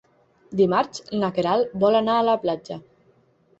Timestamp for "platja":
2.47-2.81